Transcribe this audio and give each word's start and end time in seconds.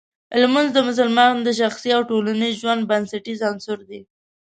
لمونځ 0.41 0.69
د 0.73 0.79
مسلمان 0.89 1.33
د 1.41 1.49
شخصي 1.59 1.89
او 1.97 2.01
ټولنیز 2.09 2.53
ژوند 2.61 2.81
بنسټیز 2.89 3.39
عنصر 3.49 3.79
دی. 3.89 4.01